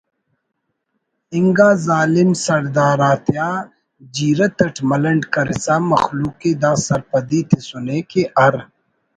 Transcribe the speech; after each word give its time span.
انگا 1.37 1.69
ظالم 1.87 2.29
سڑدار 2.45 2.99
آتیا 3.13 3.47
جیرت 4.15 4.57
اٹ 4.65 4.75
ملنڈ 4.89 5.21
کرسا 5.33 5.75
مخلوق 5.93 6.39
ءِ 6.49 6.51
دا 6.61 6.71
سرپدی 6.87 7.41
تسنے 7.49 7.97
کہ 8.11 8.21
ہر 8.37 8.53